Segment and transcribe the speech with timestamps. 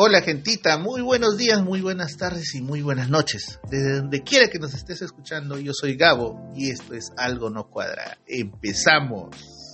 [0.00, 3.58] Hola gentita, muy buenos días, muy buenas tardes y muy buenas noches.
[3.68, 7.68] Desde donde quiera que nos estés escuchando, yo soy Gabo y esto es Algo No
[7.68, 8.16] Cuadra.
[8.24, 9.67] Empezamos.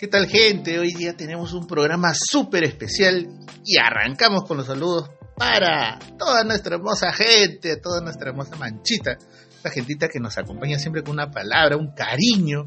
[0.00, 0.78] ¿Qué tal gente?
[0.78, 3.28] Hoy día tenemos un programa súper especial
[3.66, 9.18] y arrancamos con los saludos para toda nuestra hermosa gente, toda nuestra hermosa manchita,
[9.62, 12.64] la gentita que nos acompaña siempre con una palabra, un cariño,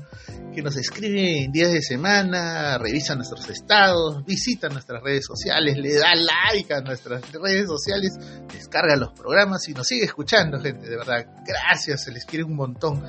[0.54, 5.96] que nos escribe en días de semana, revisa nuestros estados, visita nuestras redes sociales, le
[5.96, 8.12] da like a nuestras redes sociales,
[8.54, 12.56] descarga los programas y nos sigue escuchando, gente, de verdad, gracias, se les quiere un
[12.56, 13.04] montón.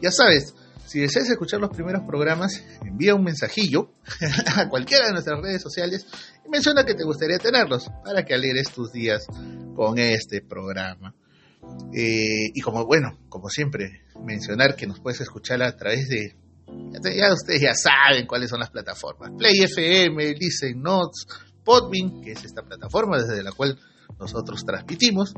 [0.00, 0.54] Ya sabes,
[0.90, 3.92] si deseas escuchar los primeros programas, envía un mensajillo
[4.56, 6.04] a cualquiera de nuestras redes sociales
[6.44, 9.24] y menciona que te gustaría tenerlos para que alegres tus días
[9.76, 11.14] con este programa.
[11.94, 16.34] Eh, y como bueno, como siempre, mencionar que nos puedes escuchar a través de,
[16.66, 21.24] ya, ustedes ya saben cuáles son las plataformas, Play FM, Listen Notes,
[21.62, 23.78] Podbean, que es esta plataforma desde la cual
[24.18, 25.34] nosotros transmitimos,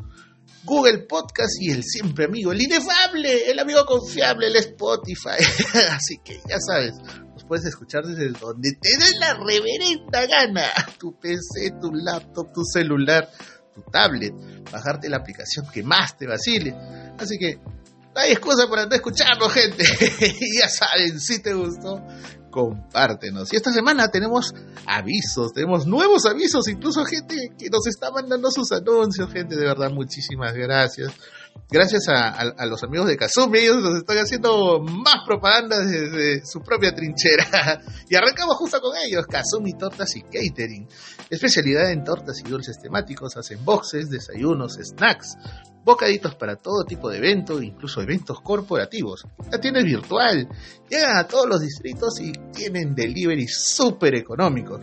[0.64, 5.42] Google Podcast y el siempre amigo, el inefable, el amigo confiable, el Spotify.
[5.90, 6.94] Así que ya sabes,
[7.32, 10.66] nos puedes escuchar desde donde te dé la reverenda gana.
[10.98, 13.28] Tu PC, tu laptop, tu celular,
[13.74, 14.34] tu tablet,
[14.70, 16.74] bajarte la aplicación que más te vacile.
[17.18, 17.58] Así que
[18.14, 19.84] no hay excusa para no escucharlo, gente.
[20.60, 22.02] ya saben, si te gustó,
[22.50, 23.52] compártenos.
[23.52, 24.54] Y esta semana tenemos
[24.86, 29.90] avisos, tenemos nuevos avisos, incluso gente que nos está mandando sus anuncios, gente, de verdad,
[29.90, 31.12] muchísimas gracias.
[31.72, 36.94] Gracias a, los amigos de Kazumi, ellos nos están haciendo más propaganda desde su propia
[36.94, 37.80] trinchera.
[38.10, 40.86] Y arrancamos justo con ellos, Kazumi Tortas y Catering.
[41.30, 45.38] Especialidad en tortas y dulces temáticos, hacen boxes, desayunos, snacks,
[45.82, 49.24] bocaditos para todo tipo de eventos, incluso eventos corporativos.
[49.50, 50.46] La tienda virtual,
[50.90, 54.82] llegan a todos los distritos y tienen delivery súper económicos.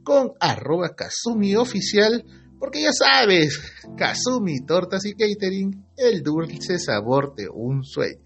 [0.04, 2.24] con arroba Kazumi Oficial
[2.62, 3.60] porque ya sabes,
[3.98, 8.22] Kazumi Tortas y Catering, el dulce sabor de un sueño.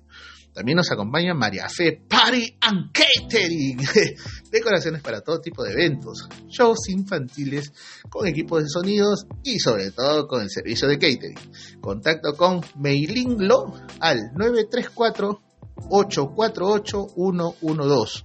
[0.55, 3.77] También nos acompaña María Fe Party and Catering.
[4.51, 7.73] Decoraciones para todo tipo de eventos, shows infantiles
[8.09, 11.38] con equipos de sonidos y sobre todo con el servicio de catering.
[11.81, 15.41] Contacto con Meilinglo al 934
[15.89, 18.23] 848 112.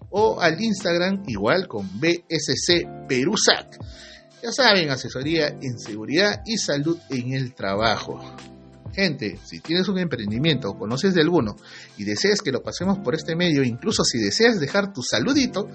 [0.09, 3.79] o al Instagram igual con BSC Perusac.
[4.43, 8.19] Ya saben, asesoría en seguridad y salud en el trabajo.
[8.95, 11.57] Gente, si tienes un emprendimiento o conoces de alguno
[11.97, 15.67] y deseas que lo pasemos por este medio, incluso si deseas dejar tu saludito,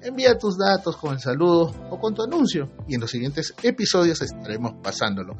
[0.00, 4.22] envía tus datos con el saludo o con tu anuncio y en los siguientes episodios
[4.22, 5.36] estaremos pasándolo.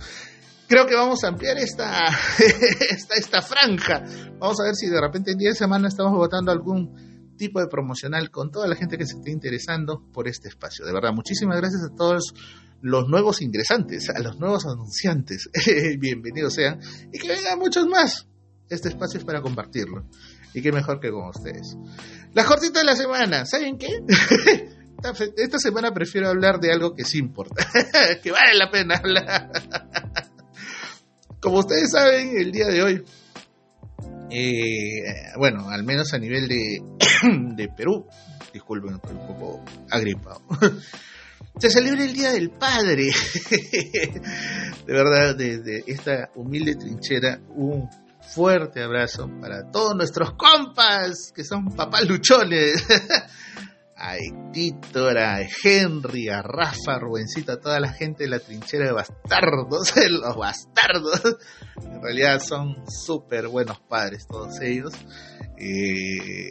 [0.67, 2.07] Creo que vamos a ampliar esta,
[2.91, 4.03] esta, esta franja.
[4.41, 7.08] Vamos a ver si de repente en día de semana estamos votando algún
[7.39, 10.85] tipo de promocional con toda la gente que se esté interesando por este espacio.
[10.85, 12.35] De verdad, muchísimas gracias a todos
[12.83, 15.49] los nuevos ingresantes, a los nuevos anunciantes.
[15.99, 16.81] Bienvenidos sean
[17.11, 18.27] y que vengan muchos más.
[18.69, 20.05] Este espacio es para compartirlo.
[20.53, 21.77] Y qué mejor que con ustedes.
[22.35, 23.89] La cortita de la semana, ¿saben qué?
[25.37, 27.67] Esta semana prefiero hablar de algo que sí importa,
[28.23, 29.51] que vale la pena hablar.
[31.41, 33.05] Como ustedes saben, el día de hoy,
[34.31, 36.83] eh, bueno, al menos a nivel de,
[37.55, 38.07] de Perú,
[38.53, 40.43] disculpen, estoy un poco agripado
[41.59, 43.07] se celebra el Día del Padre.
[44.87, 47.89] de verdad, desde esta humilde trinchera, un
[48.35, 52.87] fuerte abrazo para todos nuestros compas que son papás luchones.
[53.99, 54.17] a
[54.55, 58.93] Héctor, a Henry, a Rafa, a Rubencito, a toda la gente de la trinchera de
[58.93, 61.39] bastardos, los bastardos.
[61.83, 64.93] En realidad son súper buenos padres todos ellos.
[65.57, 66.51] Eh,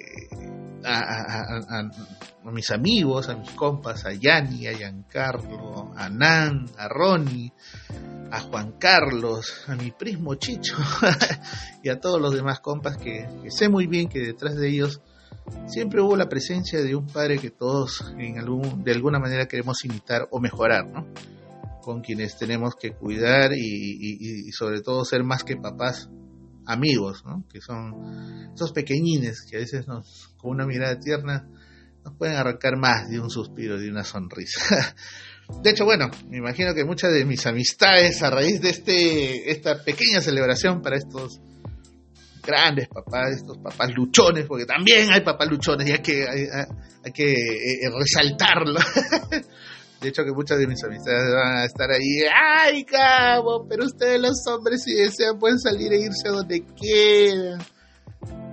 [0.84, 7.52] a, mis amigos, a mis compas, a Yanni, a Giancarlo, a Nan, a Ronnie,
[8.32, 10.78] a Juan Carlos, a mi primo Chicho
[11.84, 15.02] y a todos los demás compas que, sé muy bien que detrás de ellos
[15.68, 19.84] siempre hubo la presencia de un padre que todos en algún, de alguna manera queremos
[19.86, 21.08] imitar o mejorar, ¿no?
[21.82, 26.10] Con quienes tenemos que cuidar y sobre todo ser más que papás,
[26.68, 27.46] amigos, ¿no?
[27.52, 29.86] que son esos pequeñines que a veces
[30.38, 31.48] con una mirada tierna
[32.04, 34.96] nos pueden arrancar más de un suspiro, de una sonrisa.
[35.64, 39.82] De hecho, bueno, me imagino que muchas de mis amistades a raíz de este, esta
[39.82, 41.40] pequeña celebración para estos
[42.48, 47.32] grandes papás, estos papás luchones, porque también hay papás luchones y hay que, hay, que
[47.32, 48.80] eh, eh, resaltarlo.
[50.02, 52.22] De hecho, que muchas de mis amistades van a estar ahí.
[52.32, 53.66] ¡Ay, cabo!
[53.68, 57.60] Pero ustedes, los hombres, si desean, pueden salir e irse a donde quieran.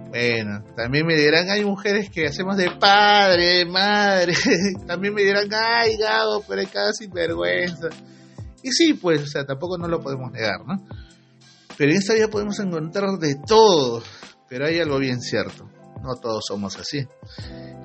[0.09, 4.33] Bueno, también me dirán, hay mujeres que hacemos de padre, de madre.
[4.87, 7.89] también me dirán, ay, Gabo, pero hay cada sinvergüenza.
[8.63, 10.83] Y sí, pues, o sea, tampoco no lo podemos negar, ¿no?
[11.77, 14.03] Pero en esta vida podemos encontrar de todo.
[14.49, 15.69] Pero hay algo bien cierto.
[16.03, 17.07] No todos somos así.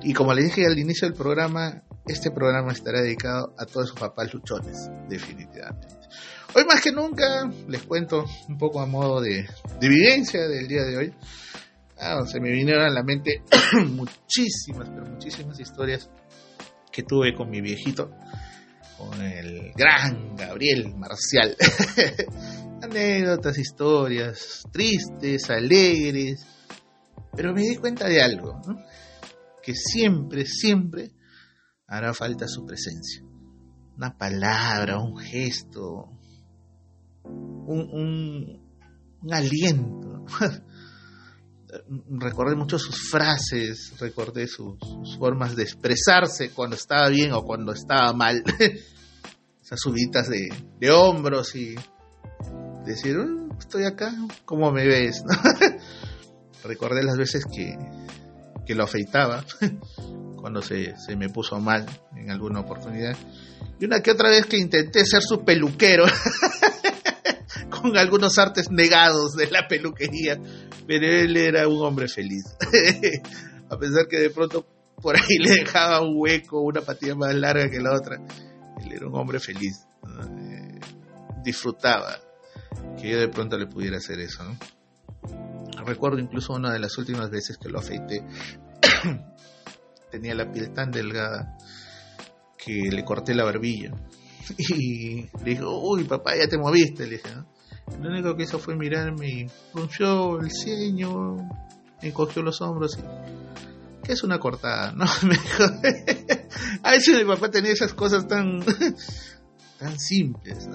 [0.02, 4.00] Y como le dije al inicio del programa, este programa estará dedicado a todos esos
[4.00, 5.88] papás luchones, definitivamente.
[6.54, 9.46] Hoy más que nunca les cuento un poco a modo de,
[9.80, 11.14] de del día de hoy.
[11.98, 13.42] Ah, se me vinieron a la mente
[13.86, 16.10] muchísimas, pero muchísimas historias
[16.90, 18.10] que tuve con mi viejito,
[18.98, 21.56] con el gran Gabriel Marcial.
[22.82, 26.46] Anécdotas, historias, tristes, alegres,
[27.36, 28.60] pero me di cuenta de algo,
[29.62, 31.12] que siempre, siempre
[31.86, 33.22] hará falta su presencia.
[33.96, 36.08] Una palabra, un gesto,
[37.24, 38.60] un,
[39.30, 40.24] aliento.
[42.18, 44.78] recordé mucho sus frases, recordé sus,
[45.18, 48.42] formas de expresarse cuando estaba bien o cuando estaba mal.
[49.62, 50.48] Esas subidas de,
[50.80, 51.76] de hombros y
[52.84, 54.12] decir, mm, estoy acá,
[54.44, 55.22] ¿cómo me ves?
[56.64, 57.76] recordé las veces que,
[58.66, 59.44] que lo afeitaba
[60.36, 63.16] cuando se, se, me puso mal en alguna oportunidad.
[63.78, 66.04] Y una que otra vez que intenté ser su peluquero
[67.70, 70.38] con algunos artes negados de la peluquería,
[70.86, 72.44] pero él era un hombre feliz.
[73.70, 74.66] A pesar que de pronto
[75.00, 78.16] por ahí le dejaba un hueco, una patilla más larga que la otra,
[78.82, 79.86] él era un hombre feliz.
[80.04, 80.78] Eh,
[81.42, 82.18] disfrutaba
[82.98, 84.44] que yo de pronto le pudiera hacer eso.
[85.84, 88.24] Recuerdo incluso una de las últimas veces que lo afeité
[90.10, 91.56] tenía la piel tan delgada
[92.56, 93.92] que le corté la barbilla.
[94.58, 97.28] Y le dijo, uy, papá, ya te moviste, le dije,
[98.00, 101.36] Lo único que hizo fue mirarme y frunció el ceño,
[102.02, 103.02] me cogió los hombros y...
[104.02, 104.92] ¿Qué es una cortada?
[104.92, 105.64] No, me dijo...
[106.82, 108.60] A veces mi papá tenía esas cosas tan...
[109.78, 110.68] tan simples.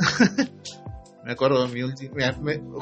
[1.25, 2.15] Me acuerdo de mi último...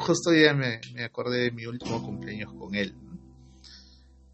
[0.00, 2.94] Justo ya me, me, acordé de mi último cumpleaños con él.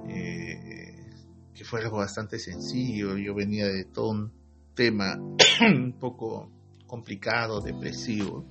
[0.09, 1.11] Eh,
[1.55, 3.17] que fue algo bastante sencillo.
[3.17, 4.33] Yo venía de todo un
[4.75, 5.17] tema
[5.61, 6.51] un poco
[6.87, 8.45] complicado, depresivo.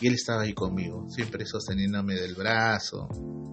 [0.00, 3.08] Y él estaba ahí conmigo, siempre sosteniéndome del brazo,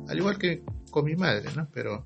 [0.08, 1.68] al igual que con mi madre, ¿no?
[1.74, 2.06] Pero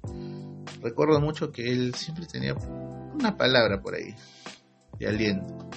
[0.82, 4.15] recuerdo mucho que él siempre tenía una palabra por ahí,
[4.98, 5.70] de aliento.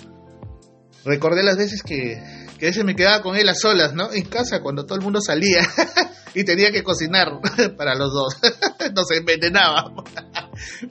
[1.05, 2.23] Recordé las veces que,
[2.63, 4.13] que a veces me quedaba con él a solas, ¿no?
[4.13, 5.69] En casa cuando todo el mundo salía
[6.33, 7.41] y tenía que cocinar
[7.77, 8.37] para los dos.
[8.95, 9.93] Nos envenenaba.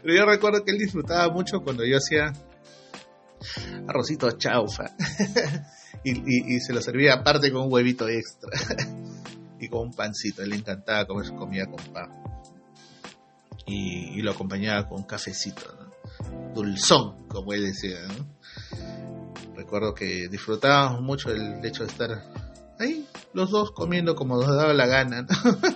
[0.03, 2.33] Pero yo recuerdo que él disfrutaba mucho cuando yo hacía
[3.87, 4.93] arrocito chaufa
[6.03, 8.49] y, y, se lo servía aparte con un huevito extra
[9.57, 10.43] y con un pancito.
[10.43, 12.09] Él le encantaba comer su comida con pan
[13.65, 15.61] y, lo acompañaba con un cafecito,
[16.53, 17.99] dulzón, como él decía.
[19.71, 22.25] Recuerdo que disfrutábamos mucho el hecho de estar
[22.77, 25.25] ahí, los dos comiendo como nos daba la gana,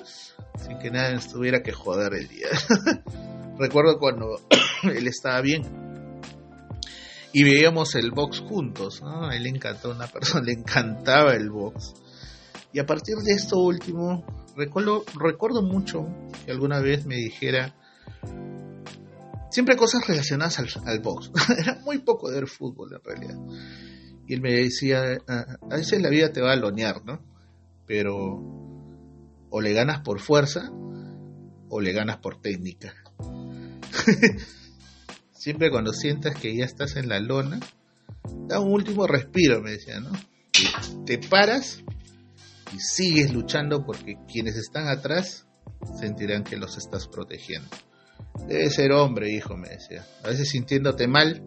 [0.67, 1.31] sin que nadie nos
[1.63, 2.47] que joder el día.
[3.57, 4.41] Recuerdo cuando
[4.83, 5.63] él estaba bien
[7.31, 11.93] y veíamos el box juntos, A él le encantó una persona, le encantaba el box.
[12.73, 14.25] Y a partir de esto último,
[14.57, 16.05] recuerdo, recuerdo mucho
[16.45, 17.73] que alguna vez me dijera,
[19.55, 21.31] siempre cosas relacionadas al, box.
[21.57, 23.37] Era muy poco de ver fútbol en realidad.
[24.27, 27.21] Y él me decía, ah, a veces la vida te va a lonear, ¿no?
[27.85, 28.65] Pero
[29.49, 30.71] o le ganas por fuerza
[31.69, 32.93] o le ganas por técnica.
[35.31, 37.59] siempre cuando sientas que ya estás en la lona,
[38.47, 40.11] da un último respiro, me decía, ¿no?
[41.05, 41.83] te paras
[42.73, 45.45] y sigues luchando porque quienes están atrás
[45.99, 47.69] sentirán que los estás protegiendo.
[48.47, 50.05] Debes ser hombre, hijo, me decía.
[50.23, 51.43] A veces sintiéndote mal,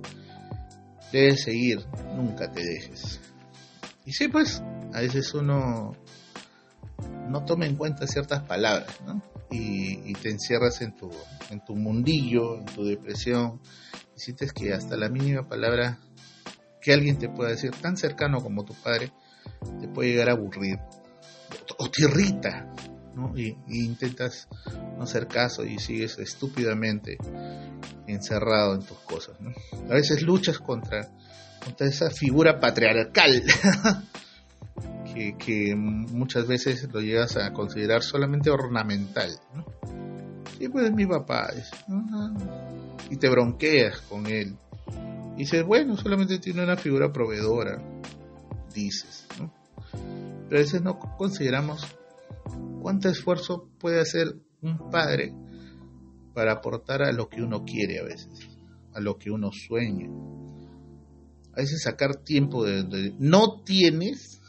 [1.13, 1.85] debes seguir,
[2.15, 3.21] nunca te dejes.
[4.05, 4.63] Y sí, pues,
[4.93, 5.95] a veces uno
[7.29, 9.23] no toma en cuenta ciertas palabras, ¿no?
[9.51, 11.11] Y, te encierras en tu,
[11.51, 13.61] en tu mundillo, en tu depresión,
[14.17, 15.99] y sientes que hasta la mínima palabra
[16.81, 19.13] que alguien te pueda decir, tan cercano como tu padre,
[19.81, 20.79] te puede llegar a aburrir
[21.79, 22.73] o te irrita,
[23.37, 24.49] y, intentas
[24.97, 27.19] no hacer caso y sigues estúpidamente
[28.07, 29.37] encerrado en tus cosas.
[29.89, 31.09] A veces luchas contra,
[31.65, 33.43] contra esa figura patriarcal
[35.39, 39.31] que, muchas veces lo llegas a considerar solamente ornamental.
[39.55, 39.65] ¿no?
[40.59, 41.51] Sí, pues es mi papá.
[43.11, 44.57] y te bronqueas con él.
[45.37, 47.81] Y dices, bueno, solamente tiene una figura proveedora,
[48.75, 49.27] dices.
[49.39, 49.53] ¿no?
[50.49, 51.87] Pero a veces no consideramos
[52.81, 55.35] cuánto esfuerzo puede hacer un padre
[56.35, 58.49] para aportar a lo que uno quiere a veces,
[58.95, 60.09] a lo que uno sueña.
[61.53, 64.41] A veces sacar tiempo de donde no tienes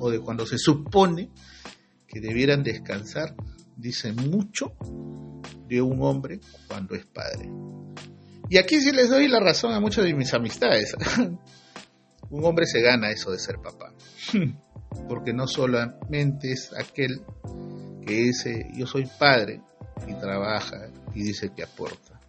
[0.00, 1.30] o de cuando se supone
[2.06, 3.34] que debieran descansar,
[3.76, 4.72] dice mucho
[5.66, 7.50] de un hombre cuando es padre.
[8.50, 10.94] Y aquí sí les doy la razón a muchas de mis amistades.
[12.34, 13.94] Un hombre se gana eso de ser papá.
[15.08, 17.22] Porque no solamente es aquel
[18.06, 19.60] que dice yo soy padre
[20.08, 22.20] y trabaja y dice que aporta,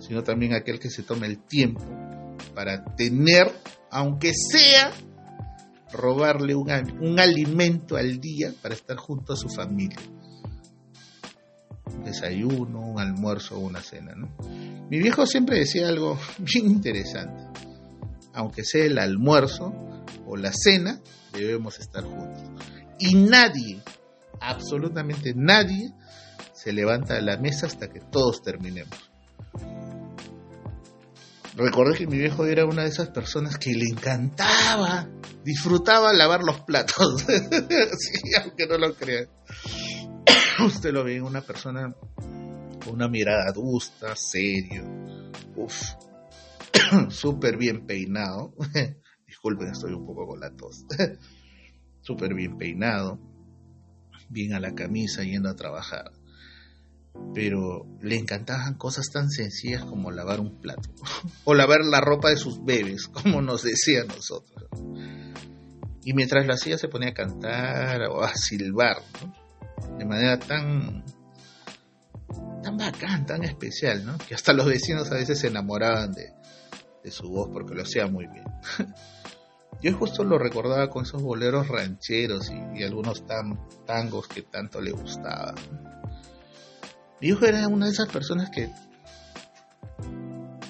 [0.00, 1.82] sino también aquel que se toma el tiempo
[2.54, 3.50] para tener,
[3.90, 4.92] aunque sea
[5.92, 9.98] robarle un, alimento al día para estar junto a su familia.
[11.86, 14.14] Un desayuno, un almuerzo una cena.
[14.90, 17.67] Mi viejo siempre decía algo bien interesante.
[18.38, 19.74] Aunque sea el almuerzo
[20.24, 21.00] o la cena,
[21.32, 22.44] debemos estar juntos.
[23.00, 23.82] Y nadie
[24.40, 25.92] absolutamente nadie
[26.52, 28.96] se levanta de la mesa hasta que todos terminemos.
[31.56, 35.08] Recordé que mi viejo era una de esas personas que le encantaba,
[35.42, 37.22] disfrutaba lavar los platos.
[37.26, 39.26] sí, aunque no lo crean.
[40.64, 41.92] Usted lo ve una persona
[42.84, 44.84] con una mirada adusta, serio,
[45.56, 45.94] uff,
[47.10, 48.54] súper bien peinado.
[49.26, 50.84] Disculpen, estoy un poco con la tos.
[52.00, 53.18] súper bien peinado,
[54.28, 56.12] bien a la camisa yendo a trabajar.
[57.34, 60.88] Pero le encantaban cosas tan sencillas como lavar un plato
[61.44, 64.68] o lavar la ropa de sus bebés, como nos decía nosotros.
[66.04, 69.02] Y mientras lo hacía se ponía a cantar o a silbar,
[69.98, 71.04] de manera tan
[72.62, 74.16] tan bacán, tan especial, ¿no?
[74.18, 76.32] que hasta los vecinos a veces se enamoraban de,
[77.02, 78.44] de su voz porque lo hacía muy bien.
[79.80, 83.24] Yo justo lo recordaba con esos boleros rancheros y, algunos
[83.86, 85.54] tangos que tanto le gustaban.
[87.20, 88.70] Mi hijo era una de esas personas que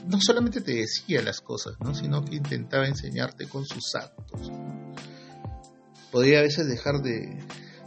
[0.06, 1.94] no solamente te decía las cosas, ¿no?
[1.94, 4.50] sino que intentaba enseñarte con sus actos.
[6.11, 7.38] Podía a veces dejar de,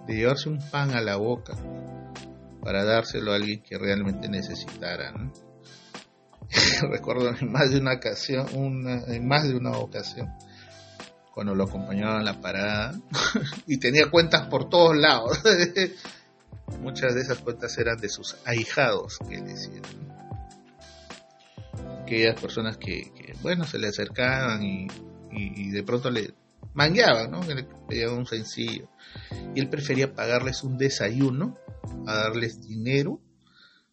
[0.08, 1.56] llevarse un pan a la boca
[2.62, 5.14] para dárselo a alguien que realmente necesitara.
[6.90, 8.48] Recuerdo en más de una ocasión,
[9.08, 10.34] en más de una ocasión,
[11.34, 13.00] cuando lo acompañaba en la parada
[13.68, 15.42] y tenía cuentas por todos lados.
[16.82, 19.82] Muchas de esas cuentas eran de sus ahijados, que decían.
[22.02, 24.88] Aquellas personas que, bueno, se le acercaban y,
[25.72, 26.34] de pronto le,
[26.74, 27.44] mangueaban, ¿no?
[27.44, 28.90] Le pedían un sencillo.
[29.54, 31.58] Y él prefería pagarles un desayuno
[32.08, 33.22] a darles dinero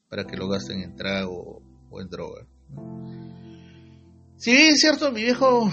[0.08, 2.46] para que lo gasten en trago o en droga.
[4.36, 5.70] Si bien es cierto, mi viejo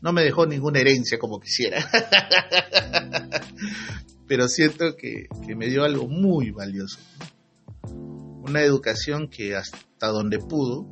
[0.00, 1.78] no me dejó ninguna herencia como quisiera,
[4.26, 6.98] pero siento que, que me dio algo muy valioso.
[7.84, 10.88] Una educación que hasta donde pudo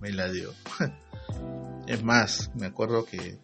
[0.00, 0.52] me la dio.
[1.86, 3.40] Es más, me acuerdo que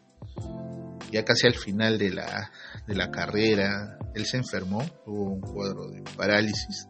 [1.10, 2.52] ya casi al final de la,
[2.86, 6.88] de la carrera, él se enfermó, tuvo un cuadro de parálisis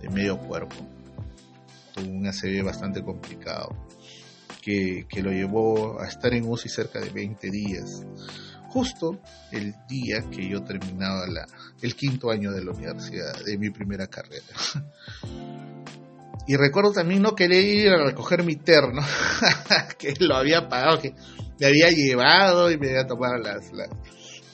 [0.00, 0.74] de medio cuerpo,
[2.00, 3.76] tuvo un ACV bastante complicado,
[4.62, 8.04] que, que lo llevó a estar en UCI cerca de 20 días,
[8.68, 11.46] justo el día que yo terminaba la,
[11.82, 14.44] el quinto año de la universidad, de mi primera carrera.
[16.46, 19.02] Y recuerdo también no querer ir a recoger mi terno,
[19.98, 21.14] que lo había pagado, que
[21.60, 23.88] me había llevado y me había tomado las, las,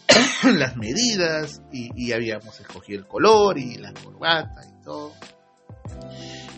[0.45, 5.15] las medidas y, y, habíamos escogido el color y la corbata y todo.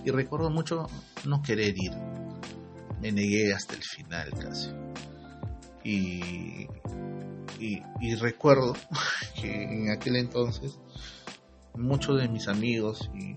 [0.09, 0.87] Y recuerdo mucho
[1.27, 1.93] no querer ir.
[2.99, 4.71] Me negué hasta el final casi.
[5.85, 6.67] Y,
[8.19, 8.75] recuerdo
[9.39, 10.79] que en aquel entonces
[11.75, 13.37] muchos de mis amigos y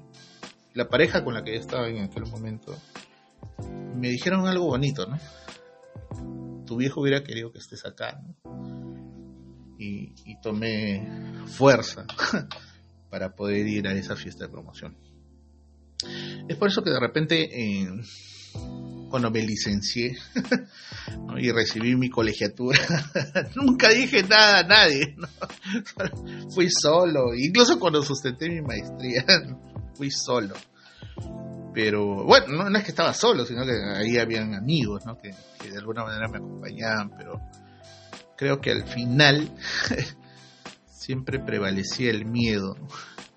[0.74, 2.74] la pareja con la que yo estaba en aquel momento
[3.98, 5.18] me dijeron algo bonito, ¿no?
[6.66, 8.24] Tu viejo hubiera querido que estés acá,
[9.78, 11.06] y, tomé
[11.48, 12.06] fuerza
[13.10, 15.11] para poder ir a esa fiesta de promoción.
[16.51, 17.88] Es por eso que de repente, eh,
[19.10, 20.17] cuando me licencié
[21.38, 22.77] y recibí mi colegiatura,
[23.55, 25.15] nunca dije nada a nadie.
[25.15, 25.29] ¿no?
[26.53, 29.24] Fui solo, incluso cuando sustenté mi maestría,
[29.93, 30.55] fui solo.
[31.74, 35.17] Pero bueno, no, es que estaba solo, sino que ahí habían amigos ¿no?
[35.17, 35.34] que
[35.70, 37.40] de alguna manera me acompañaban, pero
[38.35, 39.50] creo que al final
[40.85, 42.75] siempre prevalecía el miedo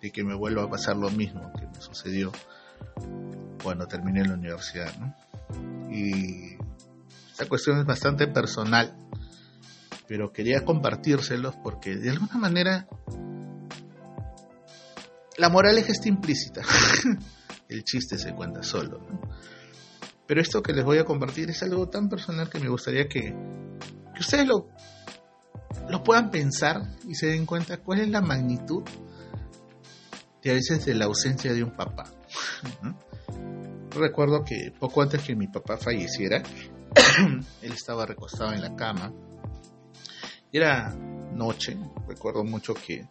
[0.03, 2.33] de que me vuelva a pasar lo mismo que me sucedió
[3.63, 4.93] cuando terminé la universidad.
[5.91, 6.57] Y
[7.31, 8.97] esta cuestión es bastante personal,
[10.07, 12.87] pero quería compartírselos porque de alguna manera
[15.37, 16.63] la moraleja está implícita.
[17.69, 19.01] el chiste se cuenta solo.
[20.27, 23.35] Pero esto que les voy a compartir es algo tan personal que me gustaría que,
[24.15, 24.69] que ustedes lo,
[25.89, 28.83] lo puedan pensar y se den cuenta cuál es la magnitud
[30.43, 32.05] de a veces de la ausencia de un papá.
[33.91, 36.43] Recuerdo que poco antes que mi papá falleciera,
[37.63, 39.13] él estaba recostado en la cama.
[40.53, 43.09] Era noche, recuerdo mucho que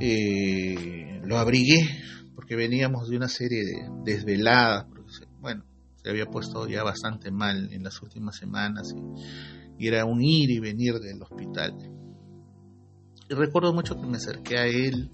[0.00, 1.78] eh, lo abrigué
[2.34, 4.86] porque veníamos de una serie de desveladas,
[5.40, 5.64] bueno,
[6.02, 10.50] se había puesto ya bastante mal en las últimas semanas y, y era un ir
[10.50, 11.76] y venir del hospital.
[13.28, 15.10] Y recuerdo mucho que me acerqué a él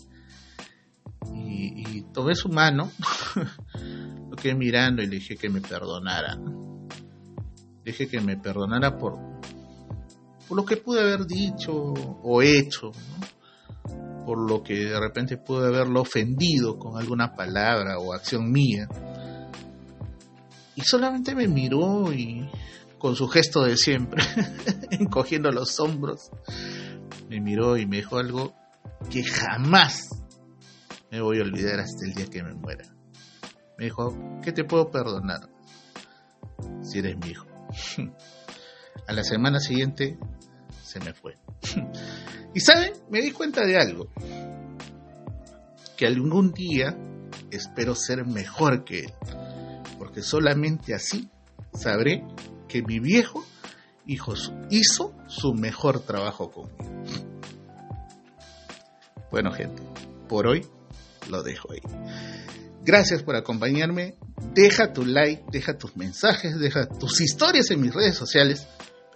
[2.19, 2.91] tomé su mano,
[4.29, 6.35] lo quedé mirando y le dije que me perdonara.
[6.35, 9.17] Le dije que me perdonara por,
[10.49, 14.27] por lo que pude haber dicho o hecho, ¿no?
[14.27, 18.89] por lo que de repente pude haberlo ofendido con alguna palabra o acción mía.
[20.75, 22.51] Y solamente me miró y
[22.99, 24.25] con su gesto de siempre,
[24.91, 26.33] encogiendo los hombros,
[27.29, 28.55] me miró y me dijo algo
[29.09, 30.18] que jamás
[31.11, 32.85] me voy a olvidar hasta el día que me muera.
[33.79, 35.49] Me dijo, ¿qué te puedo perdonar
[36.83, 37.47] si eres mi hijo?
[39.07, 40.19] a la semana siguiente
[40.83, 41.39] se me fue.
[42.55, 44.09] y saben, me di cuenta de algo.
[45.97, 46.97] Que algún día
[47.51, 49.13] espero ser mejor que él.
[49.99, 51.31] Porque solamente así
[51.73, 52.25] sabré
[52.69, 53.45] que mi viejo
[54.07, 54.33] hijo
[54.71, 57.41] hizo su mejor trabajo conmigo.
[59.31, 59.83] Bueno gente,
[60.29, 60.67] por hoy
[61.29, 61.81] lo dejo ahí.
[62.85, 64.17] Gracias por acompañarme.
[64.55, 68.67] Deja tu like, deja tus mensajes, deja tus historias en mis redes sociales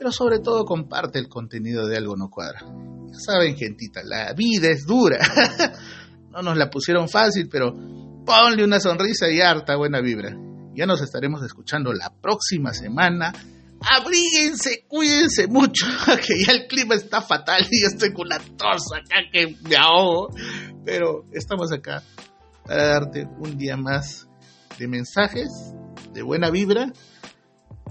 [0.03, 2.59] pero sobre todo comparte el contenido de Algo No Cuadra.
[2.61, 5.19] Ya saben, gentita, la vida es dura.
[6.31, 7.73] no nos la pusieron fácil, pero
[8.27, 10.37] ponle una sonrisa y harta buena vibra.
[10.75, 13.33] Ya nos estaremos escuchando la próxima semana.
[13.81, 15.87] Abríguense, cuídense mucho,
[16.27, 19.77] que ya el clima está fatal y yo estoy con la tos acá que me
[19.77, 20.35] ahogo.
[20.85, 22.03] Pero estamos acá
[22.65, 24.29] para darte un día más
[24.79, 25.75] de mensajes,
[26.13, 26.93] de buena vibra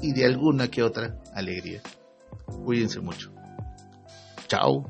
[0.02, 1.82] y de alguna que otra alegría.
[2.66, 3.32] Cuídense mucho.
[4.48, 4.90] Chao.